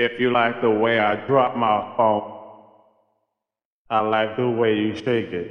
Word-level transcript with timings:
If 0.00 0.20
you 0.20 0.30
like 0.30 0.60
the 0.60 0.70
way 0.70 1.00
I 1.00 1.16
drop 1.26 1.56
my 1.56 1.92
phone, 1.96 2.22
I 3.90 3.98
like 3.98 4.36
the 4.36 4.48
way 4.48 4.76
you 4.76 4.94
shake 4.94 5.32
it. 5.32 5.50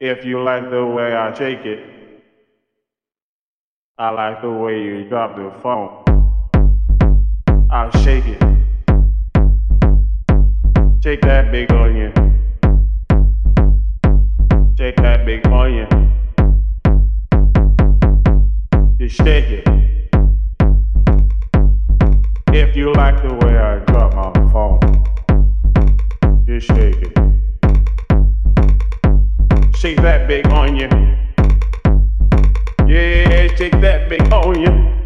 If 0.00 0.24
you 0.24 0.42
like 0.42 0.68
the 0.68 0.84
way 0.84 1.14
I 1.14 1.32
shake 1.38 1.64
it, 1.64 1.86
I 3.96 4.10
like 4.10 4.42
the 4.42 4.50
way 4.50 4.82
you 4.82 5.08
drop 5.08 5.36
the 5.36 5.52
phone. 5.62 6.02
I'll 7.70 7.92
shake 8.02 8.26
it. 8.26 8.42
Shake 11.00 11.20
that 11.20 11.52
big 11.52 11.70
onion. 11.70 12.12
Shake 14.76 14.96
that 14.96 15.24
big 15.24 15.46
onion. 15.46 15.88
Just 18.98 19.14
shake 19.14 19.44
it. 19.44 19.67
You 22.78 22.92
like 22.92 23.20
the 23.22 23.34
way 23.34 23.58
I 23.58 23.80
drop 23.86 24.14
my 24.14 24.32
phone, 24.52 24.78
just 26.46 26.68
shake 26.68 27.02
it. 27.02 27.12
Shake 29.76 30.00
that 30.02 30.28
big 30.28 30.46
onion. 30.46 30.90
Yeah, 32.86 33.48
shake 33.56 33.80
that 33.80 34.08
big 34.08 34.22
onion. 34.32 34.76
Shake 34.76 34.97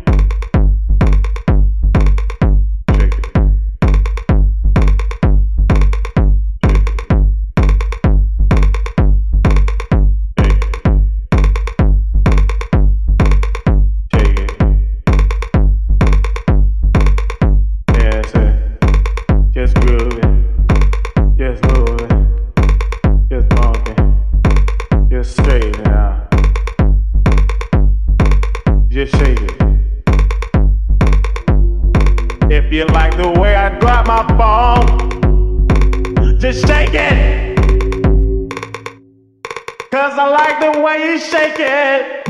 way 40.83 41.13
you 41.13 41.19
shake 41.19 41.61
it. 41.61 42.29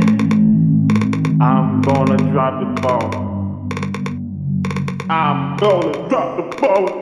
I'm 1.41 1.81
gonna 1.81 2.17
drop 2.31 2.61
the 2.61 2.81
ball. 2.83 3.69
I'm 5.09 5.57
gonna 5.57 6.09
drop 6.09 6.37
the 6.37 6.57
phone. 6.59 7.02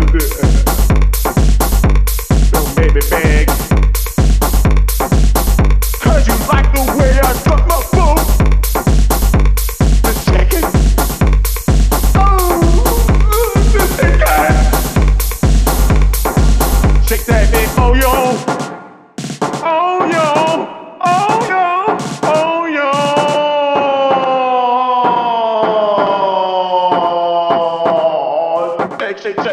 yo. 29.37 29.43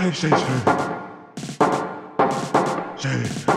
Shake, 0.00 0.14
shake, 0.14 0.34
shake. 0.36 0.66
Shake, 2.98 3.26
shake, 3.26 3.49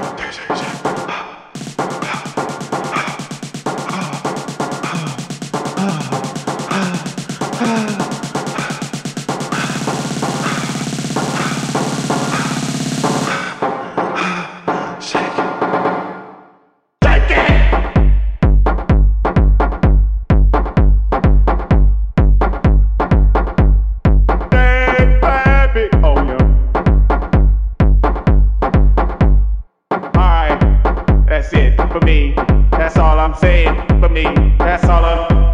for 31.93 32.03
me. 32.07 32.33
That's 32.71 32.97
all 32.97 33.19
I'm 33.19 33.35
saying 33.35 33.75
for 34.01 34.09
me. 34.09 34.23
That's 34.57 34.83
all 34.85 35.05
I'm. 35.05 35.53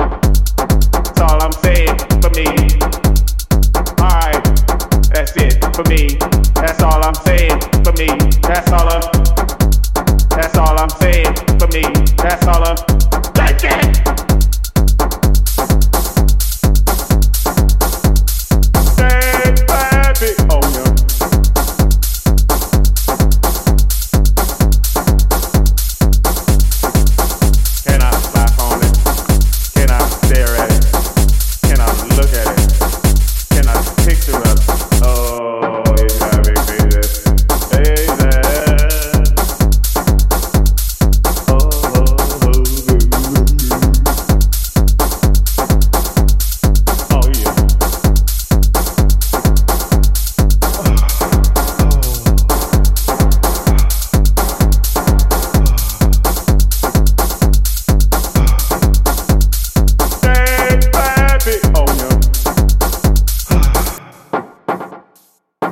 That's 0.58 1.20
all 1.20 1.44
I'm 1.44 1.52
saying 1.52 1.98
for 2.24 2.30
me. 2.30 2.48
Alright, 4.00 4.42
that's 5.12 5.36
it 5.36 5.60
for 5.76 5.84
me. 5.90 6.18
That's 6.56 6.82
all 6.82 7.04
I'm 7.04 7.14
saying 7.14 7.60
for 7.84 7.92
me. 8.00 8.08
That's 8.48 8.72
all 8.72 8.88
I'm. 8.88 9.02
That's 10.30 10.58
all 10.58 10.80
I'm 10.80 10.90
saying 10.90 11.36
for 11.60 11.68
me. 11.68 11.84
That's 12.16 12.48
all 12.48 12.64
I'm. 12.64 13.09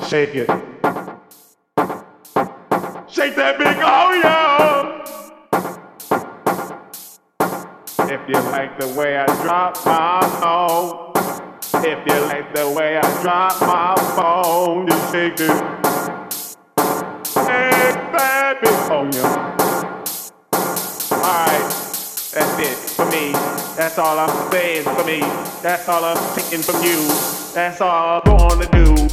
Shake 0.07 0.35
it. 0.35 0.47
Shake 3.09 3.35
that 3.35 3.57
big 3.57 3.77
oh 3.81 4.13
yeah. 4.23 5.03
If 8.09 8.21
you 8.29 8.39
like 8.51 8.79
the 8.79 8.87
way 8.97 9.17
I 9.17 9.25
drop 9.43 9.85
my 9.85 10.21
phone, 10.39 11.11
if 11.83 11.99
you 12.07 12.19
like 12.25 12.55
the 12.55 12.69
way 12.71 12.97
I 12.97 13.21
drop 13.21 13.59
my 13.61 13.95
phone, 14.15 14.87
you 14.87 14.97
shake 15.11 15.41
it. 15.41 15.51
Shake 17.27 18.11
that 18.15 18.59
big 18.61 18.79
oh 18.89 19.09
yeah. 19.11 19.55
Alright, 21.11 21.69
that's 22.31 22.59
it 22.59 22.77
for 22.95 23.05
me. 23.07 23.33
That's 23.75 23.97
all 23.97 24.17
I'm 24.19 24.51
saying 24.51 24.83
for 24.83 25.03
me. 25.03 25.19
That's 25.61 25.89
all 25.89 26.05
I'm 26.05 26.17
taking 26.33 26.61
from 26.61 26.81
you. 26.81 26.97
That's 27.53 27.81
all 27.81 28.21
I'm 28.25 28.37
gonna 28.37 28.69
do. 28.71 29.06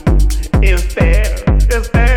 Is 0.65 0.95
there, 0.95 1.45
is 1.69 1.91
there 1.91 2.14